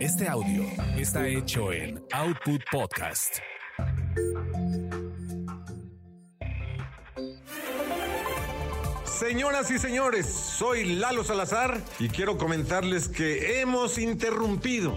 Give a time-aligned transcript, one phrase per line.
[0.00, 0.64] Este audio
[0.96, 3.36] está hecho en Output Podcast.
[9.04, 14.96] Señoras y señores, soy Lalo Salazar y quiero comentarles que hemos interrumpido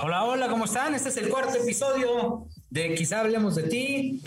[0.00, 0.94] Hola, hola, ¿cómo están?
[0.94, 4.22] Este es el cuarto episodio de Quizá hablemos de ti.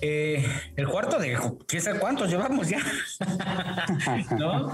[0.00, 2.78] Eh, el cuarto de quién sabe cuántos llevamos ya.
[4.38, 4.72] ¿No?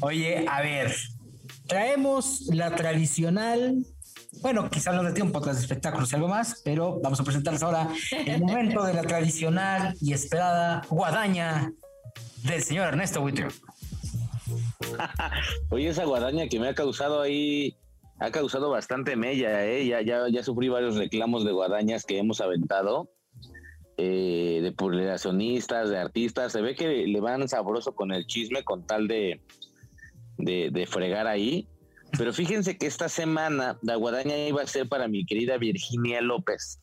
[0.00, 0.94] Oye, a ver,
[1.66, 3.86] traemos la tradicional.
[4.42, 7.24] Bueno, quizá hablemos de ti un podcast de espectáculos y algo más, pero vamos a
[7.24, 7.88] presentarles ahora
[8.26, 11.72] el momento de la tradicional y esperada guadaña
[12.42, 13.48] del señor Ernesto Witter.
[15.70, 17.76] Oye, esa guadaña que me ha causado ahí
[18.18, 19.86] ha causado bastante mella, ¿eh?
[19.86, 23.10] Ya, ya, ya sufrí varios reclamos de guadañas que hemos aventado,
[23.98, 26.52] eh, de publicacionistas, de artistas.
[26.52, 29.40] Se ve que le van sabroso con el chisme con tal de,
[30.38, 31.68] de, de fregar ahí.
[32.16, 36.78] Pero fíjense que esta semana la guadaña iba a ser para mi querida Virginia López,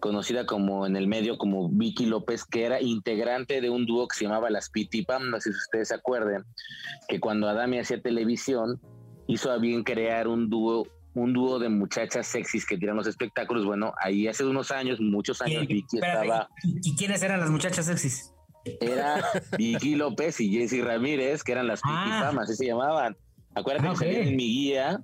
[0.00, 4.16] conocida como en el medio como Vicky López, que era integrante de un dúo que
[4.16, 6.44] se llamaba Las Pitipam, no sé si ustedes se acuerden,
[7.08, 8.80] que cuando Adame hacía televisión,
[9.26, 13.64] hizo a bien crear un dúo un dúo de muchachas sexys que tiran los espectáculos.
[13.64, 16.48] Bueno, ahí hace unos años, muchos años, Vicky estaba.
[16.64, 18.32] ¿Y quiénes eran las muchachas sexys?
[18.80, 19.22] Era
[19.58, 22.32] Vicky López y Jessy Ramírez, que eran las ah.
[22.40, 23.16] así se llamaban.
[23.54, 25.00] Acuérdate ah, que en mi guía,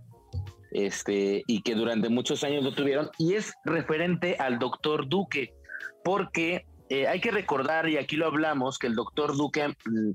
[0.73, 5.55] este, y que durante muchos años lo tuvieron, y es referente al doctor Duque,
[6.03, 10.11] porque eh, hay que recordar, y aquí lo hablamos, que el doctor Duque mm,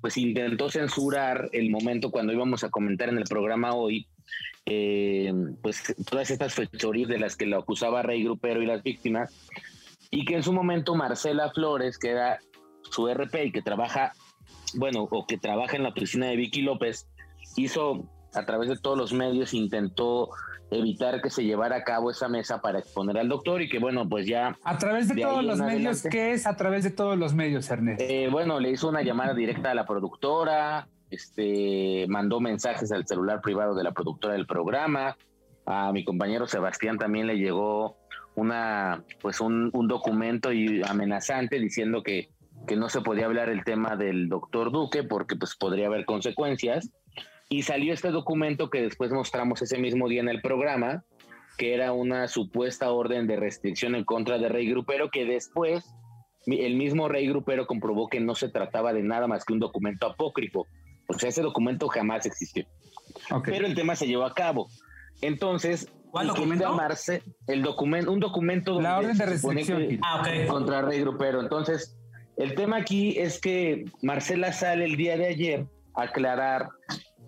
[0.00, 4.06] pues intentó censurar el momento cuando íbamos a comentar en el programa hoy,
[4.64, 9.34] eh, pues todas estas fechorías de las que lo acusaba Rey Grupero y las víctimas,
[10.12, 12.38] y que en su momento Marcela Flores, que era
[12.82, 14.12] su RP y que trabaja,
[14.74, 17.08] bueno, o que trabaja en la oficina de Vicky López,
[17.56, 20.30] hizo a través de todos los medios intentó
[20.70, 24.08] evitar que se llevara a cabo esa mesa para exponer al doctor y que bueno,
[24.08, 24.56] pues ya...
[24.62, 28.04] A través de, todos los medios, ¿qué es a través de todos los medios, Ernesto?
[28.06, 33.40] Eh, bueno, le hizo una llamada directa a la productora, este, mandó mensajes al celular
[33.40, 35.16] privado de la productora del programa,
[35.66, 37.96] a mi compañero Sebastián también le llegó
[38.34, 42.30] una, pues un, un documento y amenazante diciendo que,
[42.66, 46.90] que no se podía hablar el tema del doctor Duque porque pues podría haber consecuencias
[47.52, 51.04] y salió este documento que después mostramos ese mismo día en el programa,
[51.58, 55.84] que era una supuesta orden de restricción en contra de Rey Grupero, que después
[56.46, 60.06] el mismo Rey Grupero comprobó que no se trataba de nada más que un documento
[60.06, 60.68] apócrifo.
[61.08, 62.66] O sea, ese documento jamás existió.
[63.44, 64.68] Pero el tema se llevó a cabo.
[65.20, 66.78] Entonces, ¿Cuál documento?
[67.48, 71.40] el documento, un documento la orden de restricción ah, contra Rey Grupero.
[71.40, 71.98] Entonces,
[72.36, 75.66] el tema aquí es que Marcela sale el día de ayer
[75.96, 76.68] a aclarar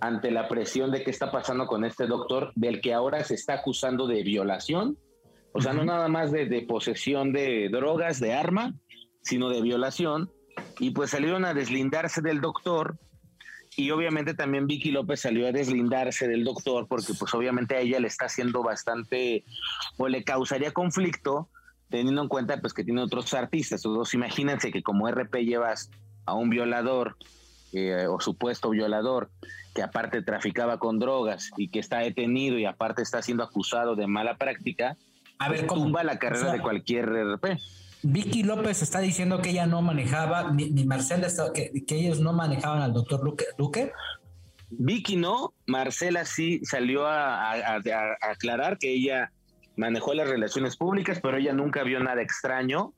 [0.02, 3.54] ante la presión de qué está pasando con este doctor, del que ahora se está
[3.54, 4.98] acusando de violación,
[5.52, 8.74] o sea, no nada más de, posesión de drogas, de arma,
[9.22, 10.28] sino de violación,
[10.80, 12.98] y pues salieron a deslindarse del doctor,
[13.76, 18.00] y obviamente también Vicky López salió a deslindarse del doctor, porque pues obviamente a ella
[18.00, 19.44] le está haciendo bastante,
[19.98, 21.48] o le causaría conflicto,
[21.90, 25.92] teniendo en cuenta pues que tiene otros artistas, todos imagínense que como RP llevas
[26.26, 27.16] a un violador
[27.72, 29.30] eh, o supuesto violador
[29.74, 34.06] que aparte traficaba con drogas y que está detenido y aparte está siendo acusado de
[34.06, 34.96] mala práctica,
[35.38, 35.84] a ver, pues ¿cómo?
[35.84, 37.58] tumba la carrera de cualquier RP.
[38.02, 42.82] Vicky López está diciendo que ella no manejaba, ni, Marcela, que, que, ellos no manejaban
[42.82, 43.92] al doctor Luque.
[44.70, 47.80] Vicky no, Marcela sí salió a, a,
[48.20, 49.30] aclarar que ella
[49.76, 52.92] manejó las relaciones públicas, pero ella nunca vio nada extraño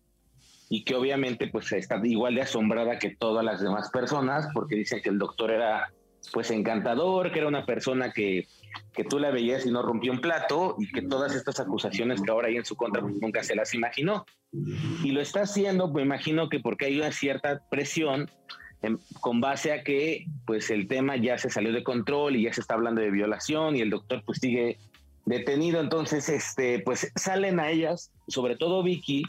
[0.69, 5.01] y que obviamente pues está igual de asombrada que todas las demás personas porque dicen
[5.03, 5.93] que el doctor era
[6.33, 8.47] pues encantador, que era una persona que,
[8.93, 12.31] que tú la veías y no rompió un plato y que todas estas acusaciones que
[12.31, 14.25] ahora hay en su contra pues, nunca se las imaginó.
[15.03, 18.31] Y lo está haciendo, me imagino que porque hay una cierta presión
[19.21, 22.61] con base a que pues el tema ya se salió de control y ya se
[22.61, 24.79] está hablando de violación y el doctor pues sigue
[25.25, 29.23] detenido, entonces este pues salen a ellas, sobre todo Vicky,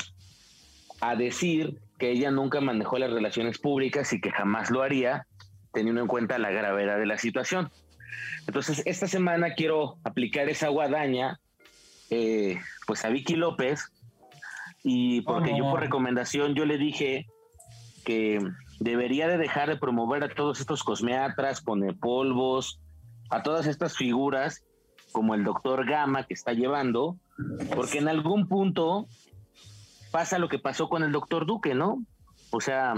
[1.01, 5.27] a decir que ella nunca manejó las relaciones públicas y que jamás lo haría
[5.73, 7.69] teniendo en cuenta la gravedad de la situación.
[8.47, 11.39] Entonces, esta semana quiero aplicar esa guadaña,
[12.09, 13.91] eh, pues a Vicky López,
[14.83, 17.27] y porque yo por recomendación yo le dije
[18.05, 18.39] que
[18.79, 21.63] debería de dejar de promover a todos estos cosmeatras,
[21.99, 22.79] polvos,
[23.29, 24.63] a todas estas figuras
[25.11, 27.17] como el doctor Gama que está llevando,
[27.73, 29.07] porque en algún punto
[30.15, 32.01] pasa lo que pasó con el doctor Duque, ¿no?
[32.49, 32.93] O sea,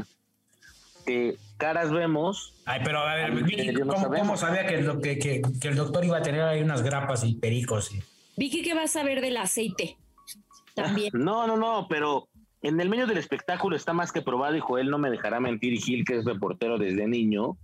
[1.04, 2.54] que caras vemos.
[2.64, 6.22] Ay, pero a ver, Vicky, ¿cómo, sabía que el, que, que, el doctor iba a
[6.22, 7.92] tener ahí unas grapas y pericos?
[7.92, 8.04] Y...
[8.36, 9.98] Vicky, ¿qué vas a ver del aceite?
[10.75, 11.10] También.
[11.14, 12.28] No, no, no, pero
[12.62, 15.74] en el medio del espectáculo está más que probado y Joel no me dejará mentir,
[15.74, 17.58] y Gil, que es reportero desde niño,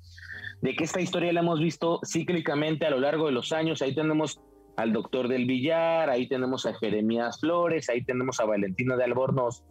[0.61, 3.83] de que esta historia la hemos visto cíclicamente a lo largo de los años.
[3.83, 4.39] Ahí tenemos
[4.75, 9.63] al doctor del Villar, ahí tenemos a Jeremías Flores, ahí tenemos a Valentina de Albornoz,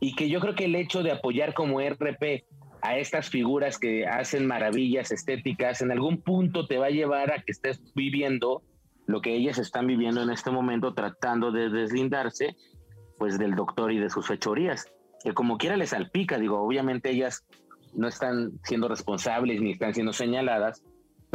[0.00, 2.44] y que yo creo que el hecho de apoyar como RP
[2.82, 7.42] a estas figuras que hacen maravillas estéticas, en algún punto te va a llevar a
[7.42, 8.62] que estés viviendo
[9.06, 12.56] lo que ellas están viviendo en este momento, tratando de deslindarse
[13.18, 14.92] pues del doctor y de sus fechorías,
[15.24, 17.46] que como quiera les salpica, digo, obviamente ellas
[17.94, 20.82] no están siendo responsables ni están siendo señaladas,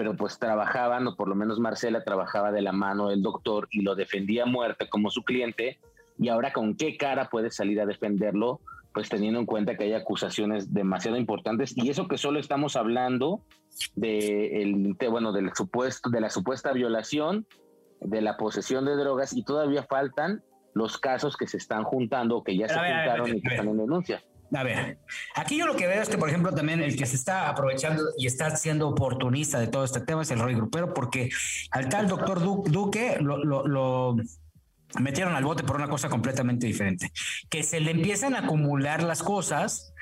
[0.01, 3.83] pero pues trabajaban, o por lo menos Marcela trabajaba de la mano del doctor y
[3.83, 5.77] lo defendía a muerte como su cliente,
[6.18, 8.62] y ahora con qué cara puede salir a defenderlo,
[8.95, 13.42] pues teniendo en cuenta que hay acusaciones demasiado importantes, y eso que solo estamos hablando
[13.95, 17.45] de, el, bueno, del supuesto, de la supuesta violación,
[18.00, 20.42] de la posesión de drogas, y todavía faltan
[20.74, 24.24] los casos que se están juntando, que ya se juntaron y que están en denuncia.
[24.53, 25.00] A ver,
[25.36, 28.03] aquí yo lo que veo es que, por ejemplo, también el que se está aprovechando
[28.18, 31.30] y está siendo oportunista de todo este tema es el Roy Grupero, porque
[31.71, 34.15] al tal doctor Duque lo,
[35.00, 37.12] metieron al bote por una cosa completamente diferente.
[37.50, 39.94] Que se le empiezan a acumular las cosas,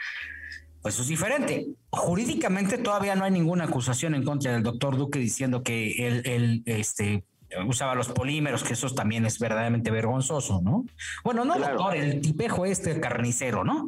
[0.81, 1.68] pues eso es diferente.
[1.92, 6.63] Jurídicamente todavía no hay ninguna acusación en contra del doctor Duque diciendo que él, él
[6.66, 7.24] este,
[7.68, 10.86] usaba los polímeros, que eso también es verdaderamente vergonzoso, ¿no?
[11.24, 13.88] Bueno, no, doctor, el tipejo este carnicero, ¿no?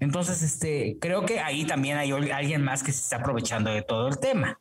[0.00, 4.08] Entonces, este, creo que ahí también hay alguien más que se está aprovechando de todo
[4.08, 4.58] el tema.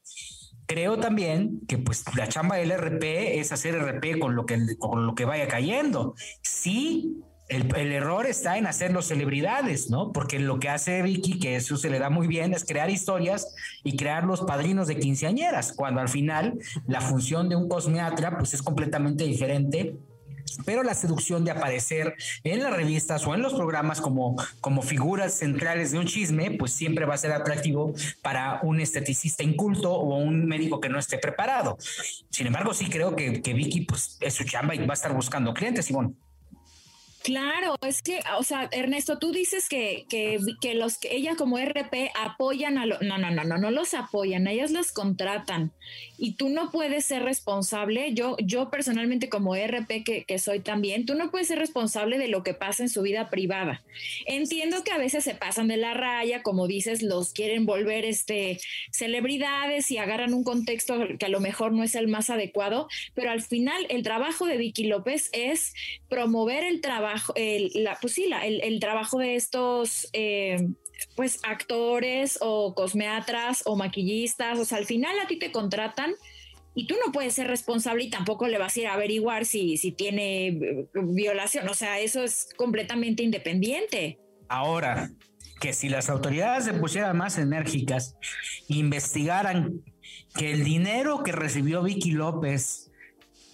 [0.66, 5.07] Creo también que pues la chamba del RP es hacer RP con lo que, con
[5.07, 6.13] lo que vaya cayendo.
[6.44, 10.12] Sí, el, error está en hacerlo celebridades, ¿no?
[10.12, 13.54] Porque lo que hace Vicky, que eso se le da muy bien, es crear historias
[13.84, 18.54] y crear los padrinos de quinceañeras, cuando al final la función de un cosmeatra pues
[18.54, 19.98] es completamente diferente
[20.66, 25.34] pero la seducción de aparecer en las revistas o en los programas como, como figuras
[25.34, 30.18] centrales de un chisme, pues siempre va a ser atractivo para un esteticista inculto o
[30.18, 31.78] un médico que no esté preparado.
[32.30, 35.54] Sin embargo, sí creo que, Vicky pues, es su chamba y va a estar buscando
[35.54, 36.18] clientes, Simón.
[37.24, 41.57] Claro, es que, o sea, Ernesto, tú dices que, que, que los que ella como
[41.57, 45.71] RP apoyan a los, no, no, no, no, no los apoyan, ellas los contratan
[46.18, 51.06] y tú no puedes ser responsable, yo, yo personalmente como RP que, que soy también,
[51.06, 53.81] tú no puedes ser responsable de lo que pasa en su vida privada.
[54.25, 58.60] Entiendo que a veces se pasan de la raya, como dices, los quieren volver este
[58.92, 63.31] celebridades y agarran un contexto que a lo mejor no es el más adecuado, pero
[63.31, 65.74] al final el trabajo de Vicky López es
[66.07, 70.69] promover el trabajo el, la, pues sí, el, trabajo de estos eh,
[71.15, 76.13] pues actores o cosmeatras o maquillistas, o sea, al final a ti te contratan
[76.75, 79.77] y tú no puedes ser responsable y tampoco le vas a ir a averiguar si,
[79.77, 84.19] si tiene eh, violación, o sea, eso es completamente independiente.
[84.48, 85.12] Ahora,
[85.60, 88.15] que si las autoridades se pusieran más enérgicas,
[88.67, 89.84] investigaran
[90.36, 92.88] que el dinero que recibió Vicky López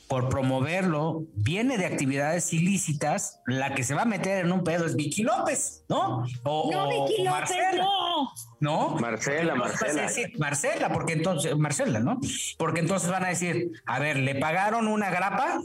[0.08, 4.86] por promoverlo, viene de actividades ilícitas, la que se va a meter en un pedo
[4.86, 6.26] es Vicky López, ¿no?
[6.44, 7.84] O, no, Vicky López, Marcela.
[7.84, 8.32] no.
[8.60, 8.90] ¿No?
[9.00, 10.08] Marcela, Marcela.
[10.38, 12.20] Marcela, porque entonces, Marcela, ¿no?
[12.58, 15.60] Porque entonces van a decir, a ver, le pagaron una grapa,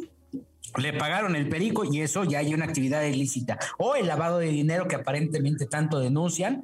[0.76, 3.58] le pagaron el perico y eso ya hay una actividad ilícita.
[3.78, 6.62] O el lavado de dinero que aparentemente tanto denuncian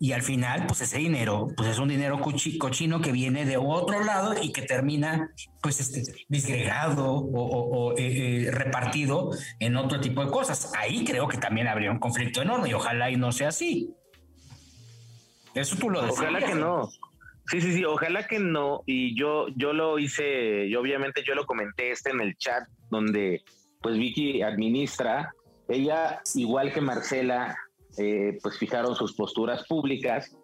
[0.00, 4.04] y al final, pues ese dinero, pues es un dinero cochino que viene de otro
[4.04, 10.30] lado y que termina, pues, este, disgregado o, eh, eh, repartido en otro tipo de
[10.30, 10.72] cosas.
[10.78, 13.90] Ahí creo que también habría un conflicto enorme y ojalá y no sea así.
[15.54, 16.20] Eso tú lo decías.
[16.20, 16.88] Ojalá que no.
[17.50, 18.82] Sí, sí, sí, ojalá que no.
[18.84, 23.42] Y yo, yo lo hice, y obviamente yo lo comenté este en el chat donde
[23.80, 25.32] pues Vicky administra.
[25.68, 27.56] Ella, igual que Marcela,
[27.96, 30.36] eh, pues fijaron sus posturas públicas.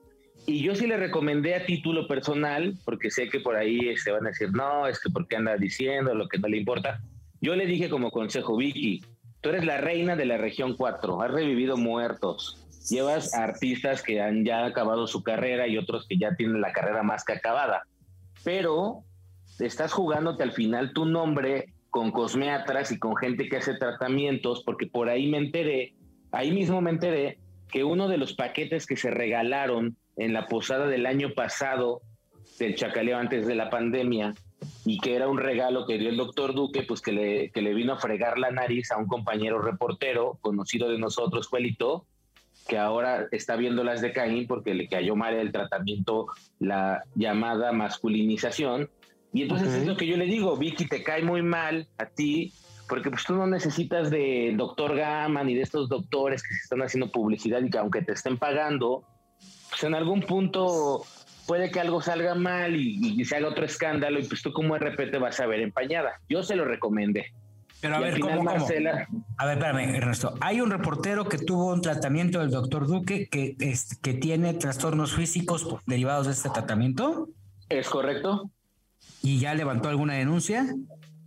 [0.47, 4.27] Y yo sí le recomendé a título personal, porque sé que por ahí se van
[4.27, 7.01] a decir, no, es que porque anda diciendo lo que no le importa.
[7.41, 9.03] Yo le dije como consejo, Vicky,
[9.45, 14.43] tú eres la reina de la región 4, has revivido muertos, llevas artistas que han
[14.43, 17.83] ya acabado su carrera y otros que ya tienen la carrera más que acabada.
[18.43, 19.05] Pero
[19.59, 24.87] estás jugándote al final tu nombre con cosmeatras y con gente que hace tratamientos, porque
[24.87, 25.93] por ahí me enteré,
[26.33, 27.39] ahí mismo me enteré
[27.71, 32.01] que uno de los paquetes que se regalaron en la posada del año pasado
[32.59, 34.33] del Chacaleo antes de la pandemia
[34.85, 37.75] y que era un regalo que dio el doctor Duque, pues que le, que le
[37.75, 42.07] vino a fregar la nariz a un compañero reportero conocido de nosotros, Juelito,
[42.67, 46.27] que ahora está viendo las de Caín porque le cayó mal el tratamiento,
[46.59, 48.91] la llamada masculinización.
[49.33, 52.53] Y entonces es lo que yo le digo, Vicky, te cae muy mal a ti,
[52.89, 56.83] porque pues tú no necesitas de doctor Gama ni de estos doctores que se están
[56.83, 59.05] haciendo publicidad y que aunque te estén pagando,
[59.71, 61.05] pues en algún punto
[61.47, 64.77] puede que algo salga mal y, y se haga otro escándalo y pues tú como
[64.77, 66.21] RP te vas a ver empañada.
[66.29, 67.33] Yo se lo recomendé.
[67.85, 69.07] Pero a ver, ¿cómo, Marcela...
[69.37, 70.35] A ver, espérame, Ernesto.
[70.41, 75.13] Hay un reportero que tuvo un tratamiento del doctor Duque que, es, que tiene trastornos
[75.13, 77.29] físicos derivados de este tratamiento.
[77.69, 78.51] Es correcto.
[79.21, 80.65] ¿Y ya levantó alguna denuncia?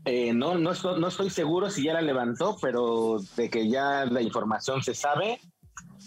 [0.05, 4.23] Eh, no, no no estoy seguro si ya la levantó, pero de que ya la
[4.23, 5.39] información se sabe.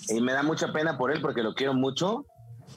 [0.08, 2.24] Y me da mucha pena por él porque lo quiero mucho,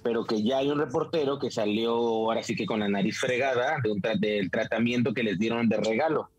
[0.04, 3.78] pero que ya hay un reportero que salió ahora sí que con la nariz fregada
[4.20, 6.30] del tratamiento que les dieron de regalo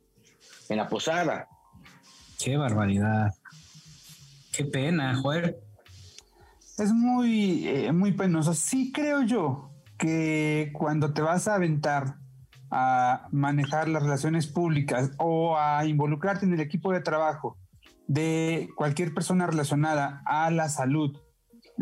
[0.69, 1.49] en la posada.
[2.43, 3.33] Qué barbaridad.
[4.53, 5.59] Qué pena, joder.
[6.79, 8.55] Es muy, eh, muy penoso.
[8.55, 12.17] Sí creo yo que cuando te vas a aventar
[12.71, 17.57] a manejar las relaciones públicas o a involucrarte en el equipo de trabajo
[18.07, 21.17] de cualquier persona relacionada a la salud,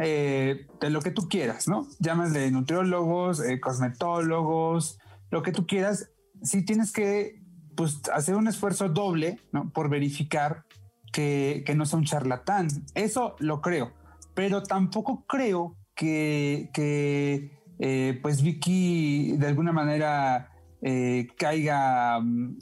[0.00, 1.86] eh, de lo que tú quieras, ¿no?
[1.98, 4.98] Llamas de nutriólogos, eh, cosmetólogos,
[5.30, 6.10] lo que tú quieras,
[6.42, 7.42] sí tienes que
[7.76, 9.70] pues hacer un esfuerzo doble, ¿no?
[9.70, 10.64] Por verificar
[11.12, 12.68] que, no sea un charlatán.
[12.94, 13.92] Eso lo creo,
[14.34, 16.70] pero tampoco creo que,
[17.78, 22.58] eh, pues Vicky de alguna manera eh, caiga mm,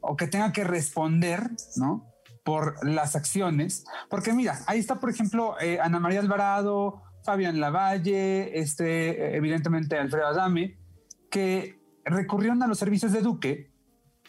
[0.00, 2.09] o que tenga que responder, ¿no?
[2.50, 3.84] Por las acciones.
[4.08, 10.26] Porque mira, ahí está, por ejemplo, eh, Ana María Alvarado, Fabián Lavalle, este, evidentemente Alfredo
[10.26, 10.76] Adame,
[11.30, 13.70] que recurrieron a los servicios de Duque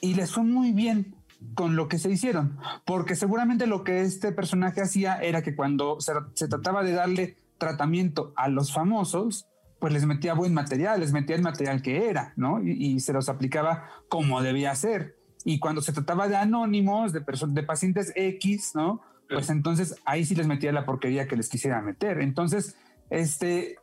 [0.02, 1.16] y les fue muy bien
[1.56, 5.98] con lo que se hicieron, porque seguramente lo que este personaje hacía era que cuando
[6.00, 6.14] se,
[6.48, 9.48] trataba de darle tratamiento a los famosos,
[9.80, 12.62] pues les metía buen material, les metía el material que era, ¿no?
[12.64, 15.18] Y, se los aplicaba como debía ser.
[15.44, 19.02] Y cuando se trataba de anónimos, de, de pacientes X, ¿no?
[19.30, 22.20] Pues entonces ahí sí les metía la porquería que les quisiera meter.
[22.20, 22.76] Entonces,
[23.10, 23.78] este,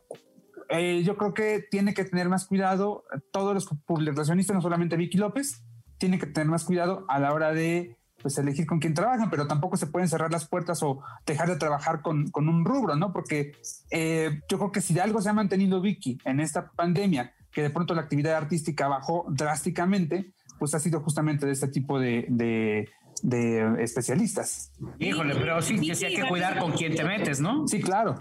[0.69, 5.17] eh, yo creo que tiene que tener más cuidado todos los publicacionistas, no solamente Vicky
[5.17, 5.63] López,
[5.97, 9.47] tienen que tener más cuidado a la hora de pues elegir con quién trabajan, pero
[9.47, 13.13] tampoco se pueden cerrar las puertas o dejar de trabajar con, un rubro, ¿no?
[13.13, 13.53] Porque
[13.91, 17.61] eh, yo creo que si de algo se ha mantenido Vicky en esta pandemia, que
[17.61, 22.25] de pronto la actividad artística bajó drásticamente, pues ha sido justamente de este tipo de,
[22.29, 24.71] de, especialistas.
[24.99, 27.67] Híjole, pero sí, sí, hay que cuidar con quién te metes, ¿no?
[27.67, 28.19] Sí, claro.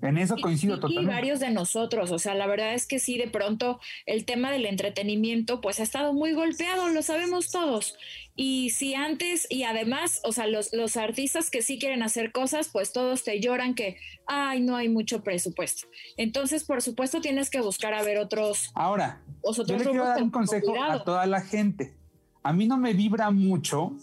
[0.00, 1.10] En eso coincido y, totalmente.
[1.10, 4.52] Y varios de nosotros, o sea, la verdad es que sí, de pronto el tema
[4.52, 7.96] del entretenimiento pues ha estado muy golpeado, lo sabemos todos.
[8.36, 12.68] Y si antes, y además, o sea, los, los artistas que sí quieren hacer cosas,
[12.68, 13.96] pues todos te lloran que,
[14.28, 15.88] ay, no hay mucho presupuesto.
[16.16, 18.70] Entonces, por supuesto, tienes que buscar a ver otros.
[18.74, 19.20] Ahora,
[19.66, 21.96] yo le quiero dar un consejo a toda la gente.
[22.44, 23.96] A mí no me vibra mucho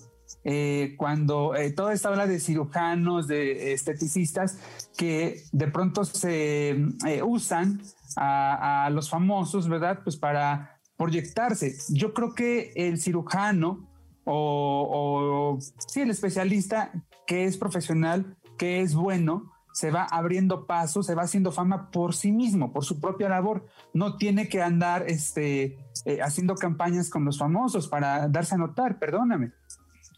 [0.43, 4.59] eh, cuando eh, toda esta habla de cirujanos, de esteticistas,
[4.97, 6.71] que de pronto se
[7.05, 7.81] eh, usan
[8.15, 9.99] a, los famosos, ¿verdad?
[10.03, 11.75] Pues para proyectarse.
[11.89, 13.89] Yo creo que el cirujano
[14.23, 16.91] o, o sí, el especialista
[17.27, 22.15] que es profesional, que es bueno, se va abriendo paso, se va haciendo fama por
[22.15, 23.65] sí mismo, por su propia labor.
[23.93, 25.77] No tiene que andar este,
[26.23, 29.51] haciendo campañas con los famosos para darse a notar, perdóname.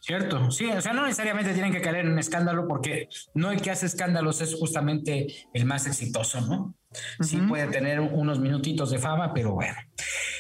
[0.08, 3.62] Cierto, sí, o sea, no necesariamente tienen que caer en un escándalo porque no el
[3.62, 6.76] que hace escándalos es justamente el más exitoso, ¿no?
[7.20, 9.76] Sí puede tener unos minutitos de fama, pero bueno.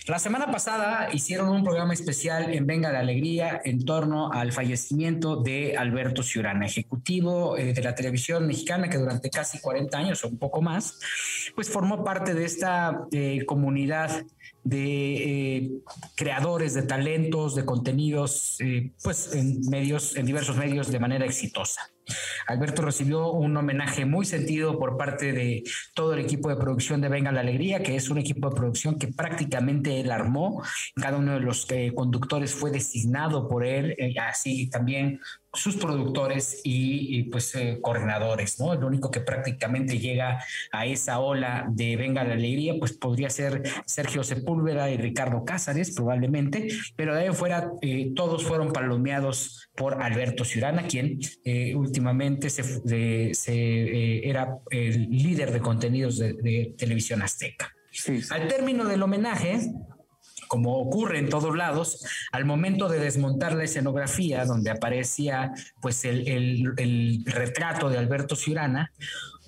[0.07, 5.43] La semana pasada hicieron un programa especial en Venga la Alegría en torno al fallecimiento
[5.43, 10.29] de Alberto Ciurana, ejecutivo eh, de la televisión mexicana que durante casi 40 años o
[10.29, 10.97] un poco más,
[11.55, 14.23] pues formó parte de esta eh, comunidad
[14.69, 15.71] de eh,
[16.15, 21.89] creadores de talentos, de contenidos, eh, pues en medios, en diversos medios de manera exitosa.
[22.47, 27.09] Alberto recibió un homenaje muy sentido por parte de todo el equipo de producción de
[27.09, 30.63] Venga la Alegría, que es un equipo de producción que prácticamente él armó.
[30.95, 35.19] Cada uno de los eh, conductores fue designado por él, así también
[35.57, 38.73] sus productores y, pues eh, coordinadores, ¿no?
[38.73, 40.39] El único que prácticamente llega
[40.71, 45.95] a esa ola de Venga la Alegría, pues podría ser Sergio Sepúlveda y Ricardo Cázares,
[45.95, 52.49] probablemente, pero de ahí fuera eh, todos fueron palomeados por Alberto Ciurana, quien eh, últimamente
[52.49, 53.31] se,
[54.27, 57.73] era el líder de contenidos de, televisión azteca.
[58.29, 59.59] Al término del homenaje,
[60.47, 67.23] como ocurre en todos lados, al momento de desmontar la escenografía donde aparecía pues el,
[67.25, 68.91] retrato de Alberto Ciurana,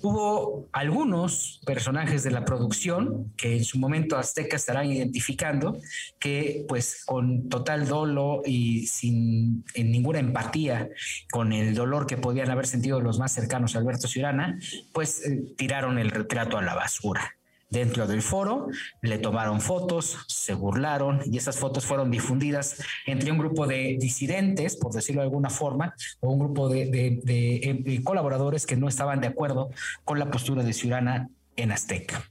[0.02, 5.78] hubo algunos personajes de la producción que en su momento Azteca estarán identificando
[6.18, 10.88] que pues con total dolo y sin ninguna empatía
[11.30, 14.58] con el dolor que podían haber sentido los más cercanos a Alberto Ciurana,
[14.92, 17.36] pues eh, tiraron el retrato a la basura
[17.70, 18.68] dentro del foro,
[19.00, 24.76] le tomaron fotos, se burlaron y esas fotos fueron difundidas entre un grupo de disidentes,
[24.76, 29.70] por decirlo de alguna forma, o un grupo de, colaboradores que no estaban de acuerdo
[30.04, 32.24] con la postura de Ciurana en Azteca.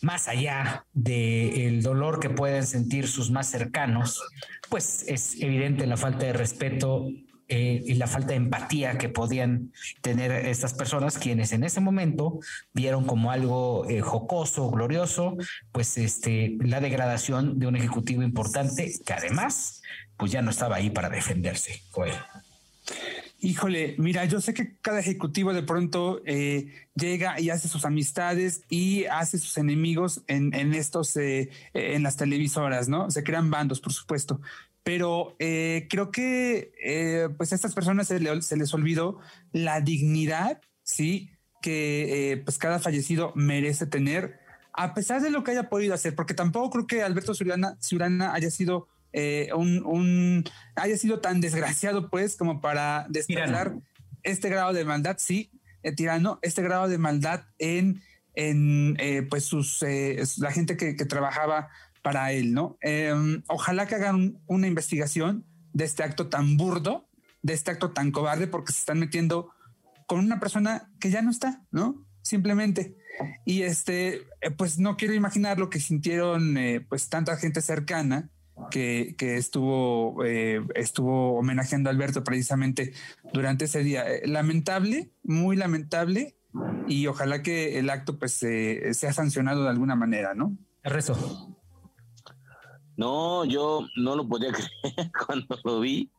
[0.00, 4.22] Más allá del dolor que pueden sentir sus más cercanos,
[4.68, 7.08] pues es evidente la falta de respeto
[7.50, 12.40] eh, y la falta de empatía que podían tener estas personas, quienes en ese momento
[12.74, 15.34] vieron como algo eh, jocoso, glorioso,
[15.72, 19.80] pues este, la degradación de un ejecutivo importante que además,
[20.18, 21.82] pues ya no estaba ahí para defenderse,
[23.40, 28.62] Híjole, mira, yo sé que cada ejecutivo de pronto eh, llega y hace sus amistades
[28.68, 33.10] y hace sus enemigos en, en estos, en las televisoras, ¿no?
[33.12, 34.40] Se crean bandos, por supuesto
[34.88, 39.18] pero eh, creo que eh, pues a estas personas se, les olvidó
[39.52, 41.30] la dignidad, sí,
[41.60, 44.40] que eh, pues cada fallecido merece tener,
[44.72, 48.50] a pesar de lo que haya podido hacer, porque tampoco creo que Alberto Ciurana, haya
[48.50, 48.88] sido
[49.54, 53.74] un, haya sido tan desgraciado, pues, como para despertar
[54.22, 55.50] este grado de maldad, sí,
[55.96, 58.00] tirano, este grado de maldad en,
[58.32, 58.96] en
[59.28, 59.84] pues sus
[60.38, 61.68] la gente que, que trabajaba
[62.02, 62.76] para él, ¿no?
[62.80, 67.08] Em, ojalá que hagan una investigación de este acto tan burdo,
[67.42, 69.50] de este acto tan cobarde, porque se están metiendo
[70.06, 72.04] con una persona que ya no está, ¿no?
[72.22, 72.96] Simplemente.
[73.44, 78.30] Y este, eh, pues no quiero imaginar lo que sintieron, eh, pues tanta gente cercana
[78.70, 82.92] que, que estuvo, eh, estuvo homenajeando a Alberto precisamente
[83.32, 84.04] durante ese día.
[84.24, 86.36] lamentable, muy lamentable,
[86.88, 90.56] y ojalá que el acto pues sea sancionado de alguna manera, ¿no?
[90.82, 91.57] Resto.
[92.98, 96.10] No, yo no lo podía creer cuando lo vi,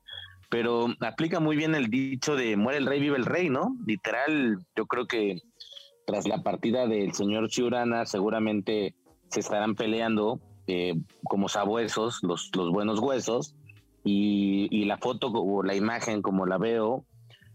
[0.50, 3.76] pero aplica muy bien el dicho de muere el rey, vive el rey, ¿no?
[3.86, 5.42] Literal, yo creo que
[6.08, 8.96] tras la partida del señor Chiurana seguramente
[9.30, 13.56] se estarán peleando eh, como sabuesos, los, los buenos huesos,
[14.06, 17.06] y, y, la foto o la imagen como la veo,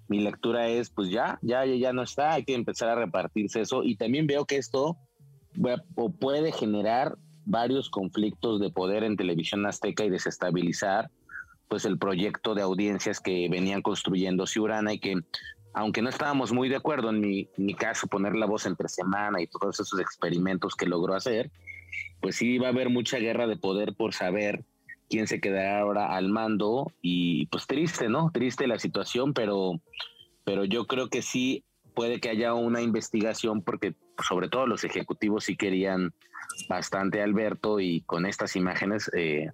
[0.06, 3.84] mi lectura es, pues ya, ya, ya no está, hay que empezar a repartirse eso,
[3.84, 4.98] y también veo que esto
[6.20, 11.10] puede generar varios conflictos de poder en televisión azteca y desestabilizar
[11.68, 15.16] pues el proyecto de audiencias que venían construyendo Ciurana y que
[15.72, 19.48] aunque no estábamos muy de acuerdo en mi, caso poner la voz entre semana y
[19.48, 21.50] todos esos experimentos que logró hacer,
[22.20, 24.64] pues sí va a haber mucha guerra de poder por saber
[25.10, 28.30] quién se quedará ahora al mando y pues triste, ¿no?
[28.32, 29.80] Triste la situación, pero,
[30.44, 33.94] pero yo creo que sí puede que haya una investigación porque
[34.26, 36.14] sobre todo los ejecutivos sí querían
[36.68, 39.48] bastante Alberto y con estas imágenes eh,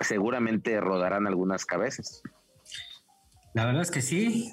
[0.00, 2.22] seguramente rodarán algunas cabezas.
[3.54, 4.52] La verdad es que sí.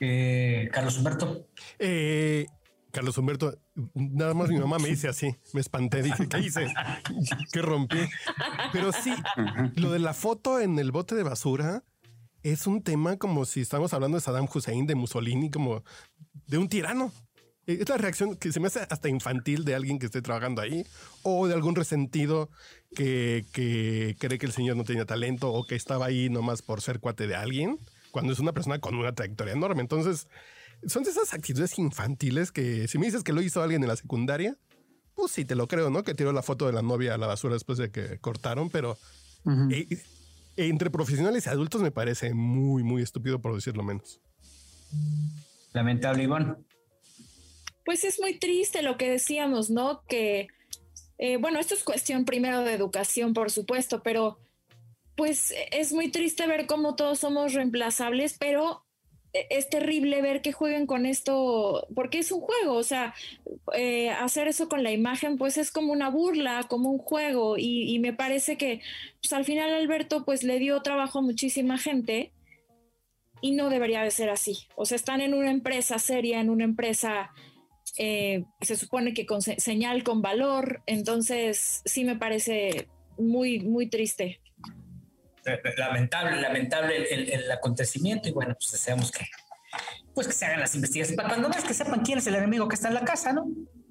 [0.00, 1.48] Eh, Carlos Humberto.
[1.78, 2.46] Eh,
[2.92, 3.58] Carlos Humberto,
[3.94, 6.66] nada más mi mamá me dice así, me espanté, dije, ¿qué hice?
[7.52, 7.98] ¿Qué rompí?
[8.72, 9.12] Pero sí,
[9.76, 11.84] lo de la foto en el bote de basura
[12.42, 15.84] es un tema como si estamos hablando de Saddam Hussein, de Mussolini, como
[16.46, 17.12] de un tirano.
[17.68, 20.86] Es la reacción que se me hace hasta infantil de alguien que esté trabajando ahí
[21.22, 22.48] o de algún resentido
[22.96, 26.98] que, cree que el señor no tenía talento o que estaba ahí nomás por ser
[26.98, 27.78] cuate de alguien,
[28.10, 29.82] cuando es una persona con una trayectoria enorme.
[29.82, 30.28] Entonces,
[30.86, 33.96] son de esas actitudes infantiles que si me dices que lo hizo alguien en la
[33.96, 34.56] secundaria,
[35.14, 36.04] pues sí, te lo creo, ¿no?
[36.04, 38.96] Que tiró la foto de la novia a la basura después de que cortaron, pero
[39.70, 39.86] eh,
[40.56, 44.22] entre profesionales y adultos me parece muy, muy estúpido por decirlo menos.
[45.74, 46.64] Lamentable, Iván.
[47.88, 50.02] Pues es muy triste lo que decíamos, ¿no?
[50.06, 50.48] Que,
[51.16, 54.36] eh, bueno, esto es cuestión primero de educación, por supuesto, pero
[55.16, 58.84] pues es muy triste ver cómo todos somos reemplazables, pero
[59.32, 63.14] e, es terrible ver que jueguen con esto, porque es un juego, o sea,
[63.72, 67.90] eh, hacer eso con la imagen, pues es como una burla, como un juego, y,
[67.90, 68.82] y, me parece que
[69.22, 72.32] pues, al final Alberto pues le dio trabajo a muchísima gente
[73.40, 74.58] y no debería de ser así.
[74.76, 77.30] O sea, están en una empresa seria, en una empresa
[77.98, 84.40] eh, se supone que con señal con valor, entonces sí me parece muy, muy triste.
[85.76, 89.26] Lamentable, lamentable el, acontecimiento y bueno, pues deseamos que,
[90.14, 92.68] pues que se hagan las investigaciones para cuando ves que sepan quién es el enemigo
[92.68, 93.48] que está en la casa, ¿no?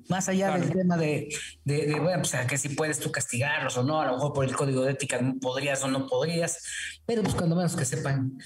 [0.07, 1.27] Más allá del tema de,
[1.65, 4.55] de, bueno, pues que si puedes tú castigarlos o no, a lo mejor por el
[4.55, 6.63] código de ética podrías o no podrías,
[7.05, 8.37] pero pues cuando menos que sepan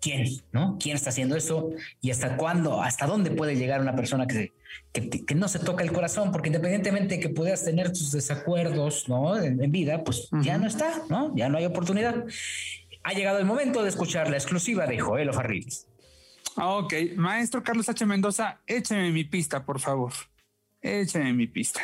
[0.00, 0.76] quién, ¿no?
[0.80, 1.70] ¿Quién está haciendo eso?
[2.00, 4.52] Y hasta cuándo, hasta dónde puede llegar una persona que,
[4.92, 9.36] que, no se toca el corazón, porque independientemente de que puedas tener tus desacuerdos, ¿no?
[9.36, 11.34] En, vida, pues ya no está, ¿no?
[11.36, 12.24] Ya no hay oportunidad.
[13.04, 15.88] Ha llegado el momento de escuchar la exclusiva de Joel Ofarriles.
[16.56, 18.04] Ok, maestro Carlos H.
[18.04, 20.12] Mendoza, écheme mi pista, por favor.
[20.80, 21.80] Écheme mi pista.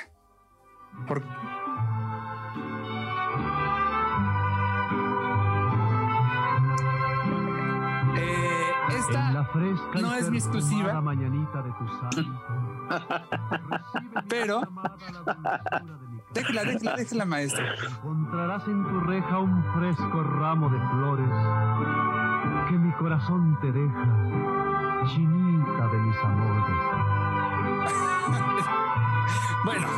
[1.07, 1.25] Por...
[10.01, 11.03] no es mi exclusiva.
[14.29, 14.63] Pero
[16.33, 17.65] déjela, déjela, déjela, maestro.
[17.89, 21.31] Encontrarás en tu reja un fresco ramo de flores
[22.69, 26.77] que mi corazón te deja, chinita de mis amores.
[29.65, 29.89] bueno,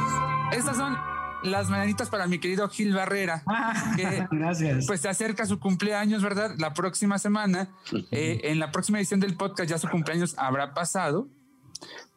[0.53, 0.97] estas son
[1.43, 4.87] las mañanitas para mi querido Gil Barrera, ah, que Gracias.
[4.87, 6.55] pues se acerca su cumpleaños, ¿verdad?
[6.59, 7.71] La próxima semana,
[8.11, 11.29] eh, en la próxima edición del podcast ya su cumpleaños habrá pasado,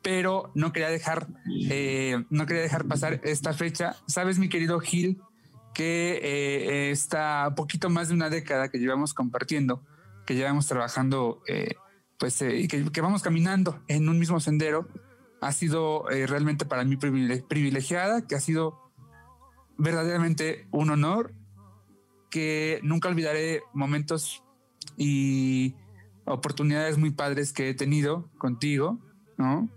[0.01, 1.27] pero no quería dejar,
[1.69, 3.95] eh, no quería dejar pasar esta fecha.
[4.07, 5.21] Sabes, mi querido Gil,
[5.73, 9.83] que eh, está poquito más de una década que llevamos compartiendo,
[10.25, 11.41] que llevamos trabajando,
[12.17, 14.87] pues, y que, que, vamos caminando en un mismo sendero.
[15.41, 18.82] Ha sido realmente para mí privilegiada, que ha sido
[19.77, 21.33] verdaderamente un honor
[22.29, 24.43] que nunca olvidaré momentos
[24.97, 25.75] y
[26.25, 28.99] oportunidades muy padres que he tenido contigo,
[29.37, 29.69] ¿no?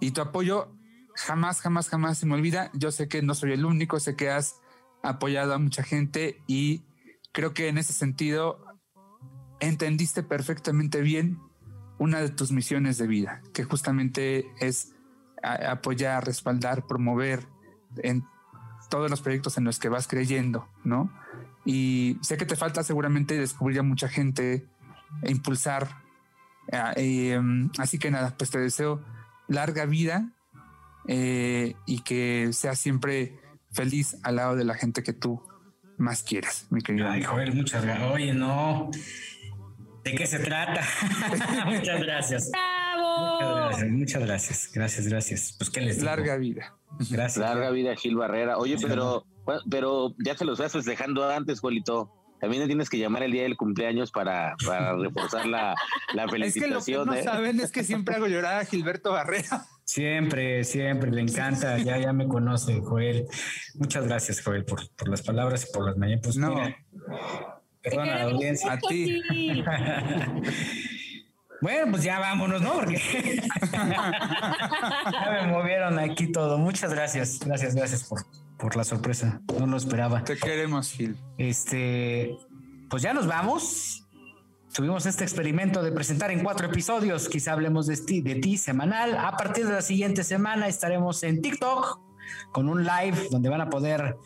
[0.00, 0.72] Y tu apoyo
[1.14, 2.70] jamás, jamás, jamás se me olvida.
[2.74, 4.60] Yo sé que no soy el único, sé que has
[5.02, 6.82] apoyado a mucha gente y
[7.32, 8.64] creo que en ese sentido
[9.60, 11.38] entendiste perfectamente bien
[11.98, 14.94] una de tus misiones de vida, que justamente es
[15.42, 17.46] apoyar, respaldar, promover
[17.98, 18.24] en
[18.90, 21.10] todos los proyectos en los que vas creyendo, ¿no?
[21.64, 24.66] Y sé que te falta seguramente descubrir a mucha gente
[25.22, 26.02] e impulsar.
[26.96, 29.02] Eh, em, así que nada, pues te deseo
[29.48, 30.28] larga vida
[31.06, 33.38] eh, y que seas siempre
[33.72, 35.42] feliz al lado de la gente que tú
[35.96, 37.08] más quieres, mi querido.
[37.08, 38.10] Ay, Joel, muchas gracias.
[38.10, 38.90] Oye, no.
[40.04, 40.82] ¿De qué se trata?
[41.66, 42.50] muchas gracias.
[43.88, 46.06] Muchas gracias, gracias, gracias, Pues qué les digo?
[46.06, 46.76] Larga vida.
[47.10, 47.38] Gracias.
[47.38, 48.58] Larga vida, Gil Barrera.
[48.58, 49.24] Oye, pero,
[49.70, 52.12] pero ya te lo estás festejando antes, Juelito.
[52.40, 55.74] También tienes que llamar el día del cumpleaños para, para reforzar la,
[56.14, 56.78] la felicitación.
[56.78, 57.22] Es que lo que no ¿eh?
[57.22, 59.66] saben es que siempre hago llorar a Gilberto Barrera.
[59.84, 63.26] Siempre, siempre, le encanta, ya, ya me conoce, Joel.
[63.74, 66.22] Muchas gracias, Joel, por, por las palabras y por las mañanas.
[66.24, 66.54] Pues no.
[67.82, 68.72] perdona la audiencia.
[68.72, 69.22] A ti.
[71.60, 72.72] Bueno, pues ya vámonos, ¿no?
[72.72, 72.96] Porque
[73.72, 76.58] ya me movieron aquí todo.
[76.58, 78.24] Muchas gracias, gracias, gracias por,
[78.58, 79.40] por la sorpresa.
[79.58, 80.24] No lo esperaba.
[80.24, 81.16] Te queremos, Gil.
[81.36, 82.36] Este,
[82.88, 84.06] pues ya nos vamos.
[84.72, 87.28] Tuvimos este experimento de presentar en cuatro episodios.
[87.28, 89.18] Quizá hablemos de ti, de ti semanal.
[89.18, 92.00] A partir de la siguiente semana estaremos en TikTok
[92.52, 94.16] con un live donde van a poder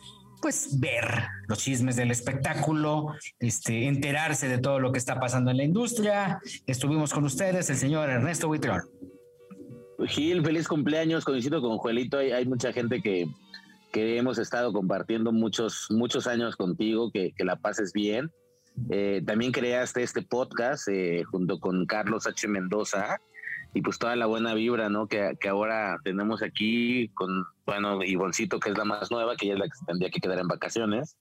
[0.45, 5.57] pues ver los chismes del espectáculo, este, enterarse de todo lo que está pasando en
[5.57, 6.39] la industria.
[6.67, 8.83] Estuvimos con ustedes, el señor Ernesto Buitrón.
[10.05, 13.25] Gil, feliz cumpleaños, coincido con Juelito, hay, mucha gente que,
[13.91, 18.31] que, hemos estado compartiendo muchos, muchos años contigo, que, que la pases bien.
[18.91, 22.47] Eh, también creaste este podcast eh, junto con Carlos H.
[22.47, 23.19] Mendoza,
[23.75, 25.07] y pues toda la buena vibra, ¿no?
[25.07, 29.55] Que, que ahora tenemos aquí con, bueno, Ivoncito, que es la más nueva, que ella
[29.55, 31.17] es la que tendría que quedar en vacaciones.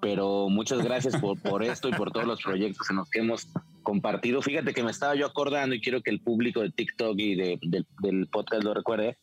[0.00, 3.46] Pero muchas gracias por, por esto y por todos los proyectos en los que hemos
[3.84, 4.42] compartido.
[4.42, 7.60] Fíjate que me estaba yo acordando y quiero que el público de TikTok y de,
[8.00, 9.16] del podcast lo recuerde,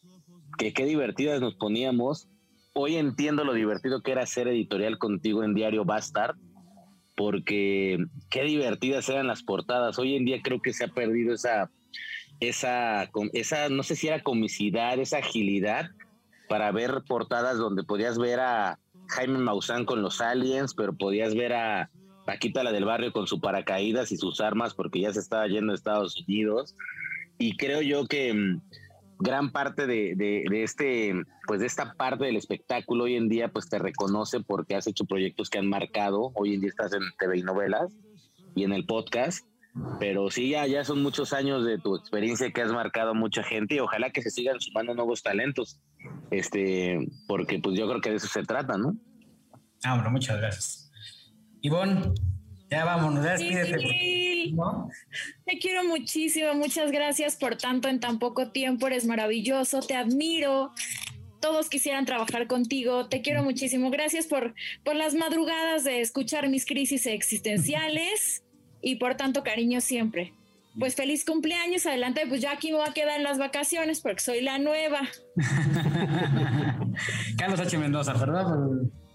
[0.57, 2.29] que qué divertidas nos poníamos.
[2.73, 6.37] Hoy entiendo lo divertido que era hacer editorial contigo en Diario Bastard,
[7.17, 7.97] porque
[8.29, 9.99] qué divertidas eran las portadas.
[9.99, 11.69] Hoy en día creo que se ha perdido esa
[12.39, 15.91] esa, esa, no sé si era comicidad, esa agilidad
[16.47, 21.53] para ver portadas donde podías ver a Jaime Maussan con los aliens, pero podías ver
[21.53, 21.89] a
[22.25, 25.71] Paquita la del barrio con su paracaídas y sus armas porque ya se estaba yendo
[25.71, 26.75] a Estados Unidos.
[27.37, 28.61] Y creo yo que mm,
[29.19, 31.13] gran parte de, de, este,
[31.47, 35.05] pues de esta parte del espectáculo hoy en día, pues te reconoce porque has hecho
[35.05, 36.31] proyectos que han marcado.
[36.35, 37.95] Hoy en día estás en TV y novelas
[38.55, 39.45] y en el podcast
[39.99, 43.43] Pero sí, ya, ya son muchos años de tu experiencia que has marcado a mucha
[43.43, 45.79] gente y ojalá que se sigan sumando nuevos talentos.
[46.31, 48.95] Este, porque pues yo creo que de eso se trata, ¿no?
[49.83, 50.91] Ah, bueno, muchas gracias.
[51.61, 52.13] Ivonne,
[52.69, 53.79] ya vámonos, ya despídete.
[53.79, 54.55] Sí.
[55.45, 60.71] Te quiero muchísimo, muchas gracias por tanto en tan poco tiempo, eres maravilloso, te admiro.
[61.41, 63.91] Todos quisieran trabajar contigo, te quiero muchísimo.
[63.91, 68.43] Gracias por, por las madrugadas de escuchar mis crisis existenciales
[68.81, 70.33] y por tanto cariño siempre.
[70.77, 74.21] Pues feliz cumpleaños, adelante, pues ya aquí me voy a quedar en las vacaciones porque
[74.21, 75.01] soy la nueva.
[77.37, 77.77] Carlos H.
[77.77, 78.45] Mendoza, ¿verdad?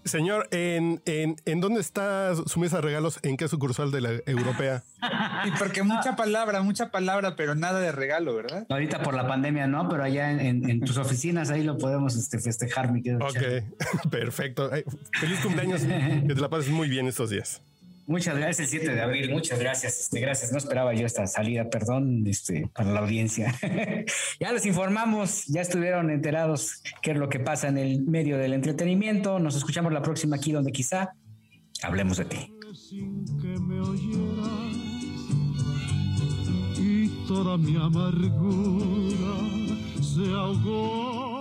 [0.03, 3.19] Señor, ¿en, en, ¿en dónde está su mesa de regalos?
[3.23, 4.83] ¿En qué sucursal de la europea?
[5.45, 8.65] Y porque mucha palabra, mucha palabra, pero nada de regalo, ¿verdad?
[8.69, 9.87] Ahorita por la pandemia, ¿no?
[9.89, 13.27] Pero allá en, en- en tus oficinas ahí lo podemos este, festejar, mi querido.
[13.31, 13.59] Charlie.
[13.59, 14.69] Ok, perfecto.
[14.71, 14.83] Ay,
[15.19, 15.81] feliz cumpleaños.
[15.83, 17.61] Que te la pases muy bien estos días.
[18.07, 20.51] Muchas gracias, el 7 de abril, muchas gracias, este, gracias.
[20.51, 23.55] No esperaba yo esta salida, perdón, este, para la audiencia.
[24.39, 28.53] ya les informamos, ya estuvieron enterados qué es lo que pasa en el medio del
[28.53, 29.39] entretenimiento.
[29.39, 31.15] Nos escuchamos la próxima aquí donde quizá
[31.81, 32.53] hablemos de ti.
[32.73, 34.75] sin que me oyeras
[36.77, 39.35] y toda mi amargura
[39.99, 41.34] se ahogó